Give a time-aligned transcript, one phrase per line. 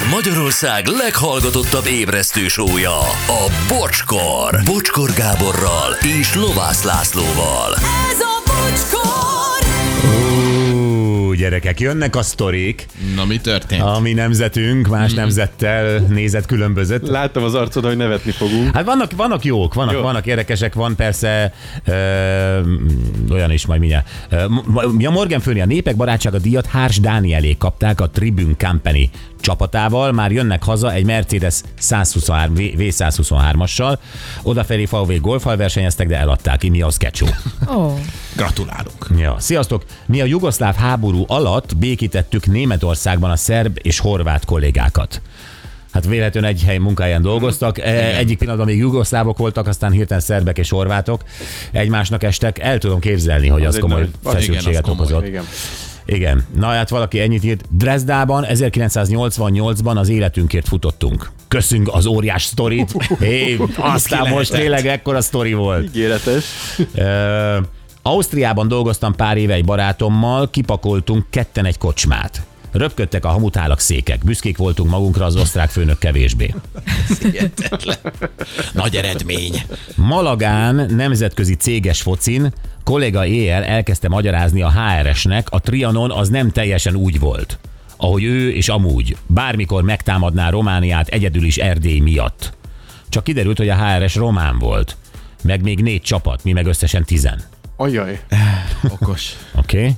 [0.00, 4.60] Ez Magyarország leghallgatottabb ébresztő sója, a Bocskor.
[4.64, 7.74] Bocskor Gáborral és Lovász Lászlóval.
[8.10, 9.68] Ez a bocskor!
[10.74, 12.86] Ú, gyerekek, jönnek a sztorik.
[13.14, 13.82] Na, mi történt?
[13.82, 17.06] A mi nemzetünk más nemzettel nézet különbözött.
[17.08, 18.74] Láttam az arcod, hogy nevetni fogunk.
[18.74, 20.00] Hát vannak, vannak jók, vannak, Jó.
[20.00, 21.52] vannak érdekesek, van persze
[21.84, 21.92] ö,
[23.30, 24.08] olyan is majd mindjárt.
[24.30, 28.54] Ö, m- Mi a Morgan Főni, a Népek Barátsága díjat Hárs Dánielék kapták a Tribune
[28.58, 29.10] Company
[29.40, 33.98] csapatával, már jönnek haza egy Mercedes 123, V- V123-assal,
[34.42, 37.26] odafelé VW golfal versenyeztek, de eladták ki, mi az kecsó.
[37.76, 37.98] Ó,
[38.36, 39.06] Gratulálunk.
[39.18, 39.84] Ja, sziasztok!
[40.06, 45.20] Mi a jugoszláv háború alatt békítettük Németországban a szerb és horvát kollégákat.
[45.92, 47.78] Hát véletlenül egy hely munkáján dolgoztak.
[47.78, 51.22] E, Egyik pillanatban még jugoszlávok voltak, aztán hirtelen szerbek és horvátok
[51.72, 52.58] egymásnak estek.
[52.58, 55.26] El tudom képzelni, hogy az egy komoly nagy- az- feszültséget igen, az komoly, okozott.
[55.26, 55.44] Igen.
[56.10, 56.46] Igen.
[56.56, 57.64] Na hát valaki ennyit írt.
[57.70, 61.30] Dresdában 1988-ban az életünkért futottunk.
[61.48, 62.92] Köszönjük az óriás sztorit.
[63.18, 65.84] Hé, aztán most tényleg ekkora sztori volt.
[65.84, 66.44] Ígéretes.
[66.94, 67.58] Ö,
[68.02, 72.42] Ausztriában dolgoztam pár éve egy barátommal, kipakoltunk ketten egy kocsmát.
[72.72, 76.54] Röpködtek a hamutálak székek, büszkék voltunk magunkra, az osztrák főnök kevésbé.
[78.72, 79.62] Nagy eredmény.
[79.96, 82.52] Malagán nemzetközi céges focin
[82.84, 87.58] kolléga éjjel elkezdte magyarázni a HRS-nek, a Trianon az nem teljesen úgy volt,
[87.96, 89.16] ahogy ő és amúgy.
[89.26, 92.52] Bármikor megtámadná Romániát egyedül is Erdély miatt.
[93.08, 94.96] Csak kiderült, hogy a HRS román volt.
[95.42, 97.42] Meg még négy csapat, mi meg összesen tizen.
[97.76, 98.20] Ajaj.
[98.88, 99.36] Okos.
[99.70, 99.96] Oké.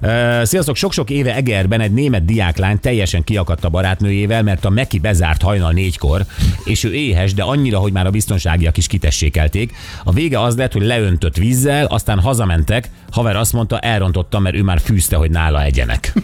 [0.00, 0.44] Okay.
[0.44, 5.42] Sziasztok, sok-sok éve Egerben egy német diáklány teljesen kiakadt a barátnőjével, mert a Meki bezárt
[5.42, 6.24] hajnal négykor,
[6.64, 9.72] és ő éhes, de annyira, hogy már a biztonságiak is kitessékelték.
[10.04, 14.62] A vége az lett, hogy leöntött vízzel, aztán hazamentek, haver azt mondta, elrontottam, mert ő
[14.62, 16.12] már fűzte, hogy nála egyenek.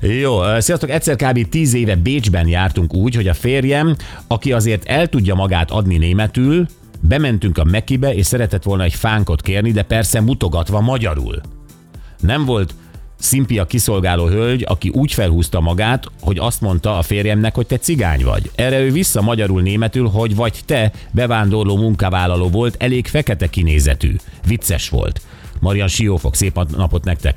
[0.00, 1.48] Jó, sziasztok, egyszer kb.
[1.48, 6.66] 10 éve Bécsben jártunk úgy, hogy a férjem, aki azért el tudja magát adni németül,
[7.00, 11.40] bementünk a Mekibe, és szeretett volna egy fánkot kérni, de persze mutogatva magyarul.
[12.20, 12.74] Nem volt
[13.18, 17.78] szimpi a kiszolgáló hölgy, aki úgy felhúzta magát, hogy azt mondta a férjemnek, hogy te
[17.78, 18.50] cigány vagy.
[18.54, 24.16] Erre ő vissza magyarul németül, hogy vagy te bevándorló munkavállaló volt, elég fekete kinézetű.
[24.46, 25.20] Vicces volt.
[25.60, 27.36] Marian Siófok, szép napot nektek.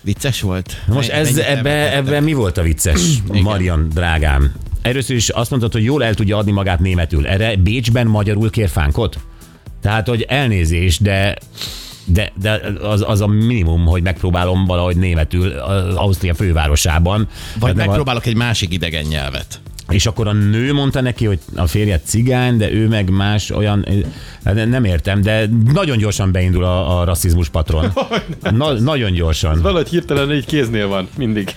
[0.00, 0.82] Vicces volt?
[0.86, 3.00] Most ez, ebbe, ebben mi volt a vicces,
[3.42, 4.52] Marian drágám?
[4.82, 7.26] Először is azt mondtad, hogy jól el tudja adni magát németül.
[7.26, 9.18] Erre Bécsben magyarul kér fánkot?
[9.82, 11.36] Tehát, hogy elnézés, de
[12.04, 17.28] de, de az, az a minimum, hogy megpróbálom valahogy németül az Ausztria fővárosában.
[17.58, 19.60] Vagy Hát nem a- megpróbálok egy másik idegen nyelvet.
[19.88, 23.86] és akkor a nő mondta neki, hogy a férje cigány, de ő meg más olyan,
[24.44, 27.92] hát nem értem, de nagyon gyorsan beindul a, a rasszizmus patron.
[28.50, 29.60] Na, nagyon gyorsan.
[29.62, 31.54] Valahogy hirtelen egy kéznél van, mindig.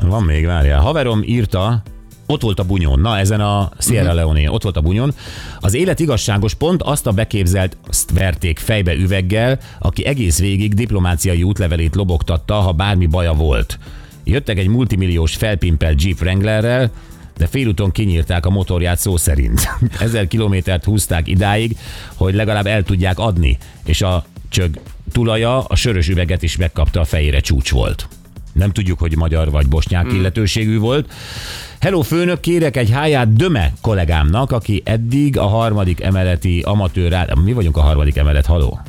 [0.00, 0.80] Van még, várjál.
[0.80, 1.82] Haverom írta,
[2.32, 5.14] ott volt a bunyon, na ezen a Sierra Leone, ott volt a bunyon.
[5.60, 11.42] Az élet igazságos pont azt a beképzelt azt verték fejbe üveggel, aki egész végig diplomáciai
[11.42, 13.78] útlevelét lobogtatta, ha bármi baja volt.
[14.24, 16.90] Jöttek egy multimilliós felpimpelt Jeep Wranglerrel,
[17.36, 19.68] de félúton kinyírták a motorját szó szerint.
[20.00, 21.76] Ezer kilométert húzták idáig,
[22.14, 24.80] hogy legalább el tudják adni, és a csög
[25.12, 28.08] tulaja a sörös üveget is megkapta a fejére csúcs volt.
[28.52, 30.14] Nem tudjuk, hogy magyar vagy bosnyák mm.
[30.14, 31.12] illetőségű volt.
[31.80, 37.12] Hello főnök, kérek egy háját Döme kollégámnak, aki eddig a harmadik emeleti amatőr...
[37.12, 38.80] á- Mi vagyunk a harmadik emelet, haló?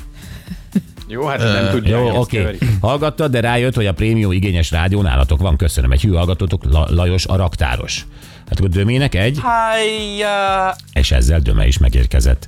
[1.08, 1.98] Jó, hát nem tudja.
[1.98, 2.42] Jó, oké.
[2.42, 2.58] Okay.
[2.82, 5.58] Hallgatta, de rájött, hogy a prémium igényes rádió nálatok van.
[5.58, 5.92] Köszönöm.
[5.92, 8.06] Egy hű hallgatótok, La- Lajos a raktáros.
[8.50, 10.76] Hát akkor Dömének egy, Hájjá!
[10.94, 12.48] és ezzel Döme is megérkezett.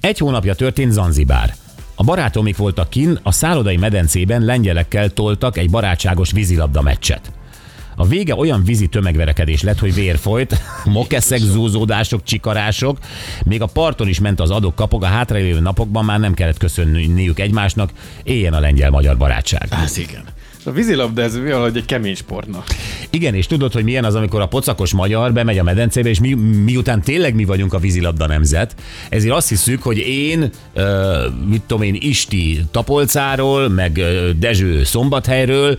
[0.00, 1.54] Egy hónapja történt Zanzibár.
[1.94, 7.32] A barátomik voltak kin, a szállodai medencében lengyelekkel toltak egy barátságos vízilabda meccset.
[7.96, 12.98] A vége olyan vízi tömegverekedés lett, hogy vér folyt, mokeszek, zúzódások, csikarások,
[13.44, 17.38] még a parton is ment az adok kapok, a hátralévő napokban már nem kellett köszönniük
[17.38, 17.90] egymásnak,
[18.22, 19.68] éljen a lengyel-magyar barátság.
[19.84, 20.24] Az igen.
[20.66, 22.64] A vízilabda ez valahogy egy kemény sportna.
[23.10, 26.34] Igen, és tudod, hogy milyen az, amikor a pocakos magyar bemegy a medencébe, és mi,
[26.64, 28.74] miután tényleg mi vagyunk a vízilabda nemzet,
[29.08, 34.00] ezért azt hiszük, hogy én, ö, mit tudom én, Isti Tapolcáról, meg
[34.38, 35.78] Dezső Szombathelyről,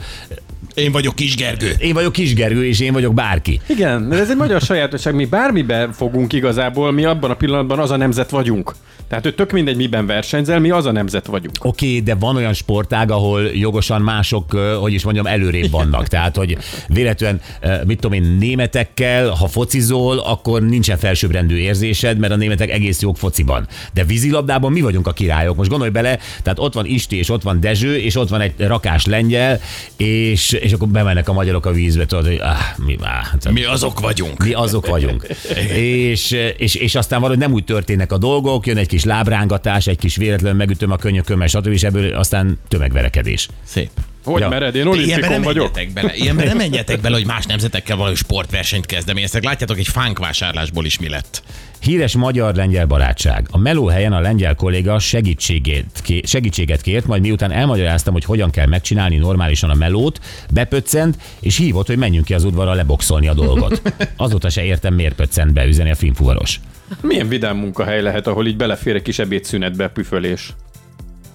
[0.73, 1.71] Én vagyok Kis Gergő.
[1.79, 3.61] én vagyok Kisgergő, és én vagyok bárki.
[3.67, 7.91] Igen, de ez egy magyar sajátosság, mi bármiben fogunk igazából, mi abban a pillanatban az
[7.91, 8.73] a nemzet vagyunk.
[9.07, 11.55] Tehát ő tök mindegy, miben versenyzel, mi az a nemzet vagyunk.
[11.61, 16.07] Oké, okay, de van olyan sportág, ahol jogosan mások, hogy is mondjam, előrébb vannak.
[16.07, 16.57] Tehát, hogy
[16.87, 22.69] véletlenül, ö, mit tudom én, németekkel, ha focizol, akkor nincsen felsőbbrendű érzésed, mert a németek
[22.69, 23.67] egész jók fociban.
[23.93, 25.55] De vízilabdában mi vagyunk a királyok.
[25.55, 28.53] Most gondolj bele, tehát ott van Isti, és ott van Dezső, és ott van egy
[28.57, 29.59] rakás lengyel,
[29.97, 33.99] és, és akkor bemennek a magyarok a vízbe, tudod, hogy ah, mi, ah, Mi azok
[33.99, 34.43] vagyunk.
[34.43, 35.27] mi azok vagyunk.
[36.11, 39.97] és, és, és aztán valahogy nem úgy történnek a dolgok, jön egy kis lábrángatás, egy
[39.97, 41.67] kis véletlen megütöm a könyökömmel, stb.
[41.67, 43.47] és ebből aztán tömegverekedés.
[43.63, 43.89] Szép.
[44.23, 44.49] Hogy Ja.
[44.49, 44.75] mered?
[44.75, 45.73] Én olimpikon nem vagyok.
[45.75, 46.15] menjetek bele.
[46.15, 49.43] Ilyenben nem menjetek bele, hogy más nemzetekkel valami sportversenyt kezdeményeztek.
[49.43, 51.43] Látjátok, egy fánkvásárlásból is mi lett.
[51.79, 53.47] Híres magyar-lengyel barátság.
[53.51, 58.49] A meló helyen a lengyel kolléga segítségét, ké- segítséget kért, majd miután elmagyaráztam, hogy hogyan
[58.49, 60.19] kell megcsinálni normálisan a melót,
[60.51, 63.81] bepöccent, és hívott, hogy menjünk ki az udvarra leboxolni a dolgot.
[64.17, 66.59] Azóta se értem, miért pöccent be, üzeni a filmfuvaros.
[67.01, 70.53] Milyen vidám munkahely lehet, ahol így belefér egy kis ebédszünetbe püfölés.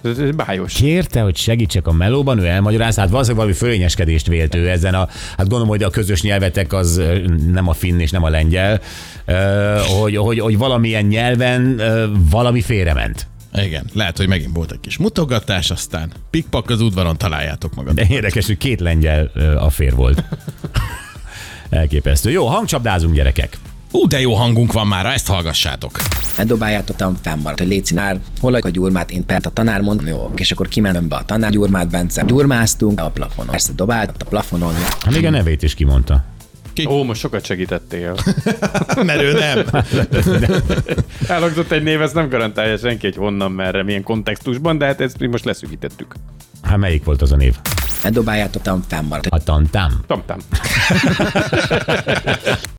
[0.03, 0.73] Ez, ez bájos.
[0.73, 5.07] Kérte, hogy segítsek a melóban, ő elmagyaráz, hát valószínűleg valami fölényeskedést vélt ő ezen a,
[5.37, 7.01] hát gondolom, hogy a közös nyelvetek az
[7.51, 8.81] nem a finn és nem a lengyel,
[9.99, 11.81] hogy, hogy, hogy valamilyen nyelven
[12.29, 13.27] valami félrement.
[13.53, 17.95] Igen, lehet, hogy megint volt egy kis mutogatás, aztán pikpak az udvaron találjátok magad.
[17.95, 20.23] De érdekes, hogy két lengyel ö, affér volt.
[21.69, 22.29] Elképesztő.
[22.29, 23.57] Jó, hangcsapdázunk, gyerekek.
[23.91, 25.91] Ú, de jó hangunk van már, ezt hallgassátok.
[26.35, 30.31] Eldobáljátok, tam fennmaradt, hogy légy színár, hol a gyurmát, én pert a tanár mondom, jó,
[30.35, 33.51] és akkor kimentem be a tanár gyurmát, Bence, gyurmáztunk a plafonon.
[33.51, 36.23] Persze dobált a plafonon, Hát még a nevét is kimondta.
[36.87, 38.15] Ó, most sokat segítettél.
[39.05, 39.65] Mert ő nem.
[41.27, 45.19] Elhangzott egy név, ezt nem garantálja senki, hogy honnan, merre, milyen kontextusban, de hát ezt
[45.19, 46.15] mi most leszűkítettük.
[46.61, 47.55] Hát melyik volt az a név?
[48.03, 50.01] eldobáljátok, tam fennmaradt, A tantám.
[50.07, 50.37] Tamtam.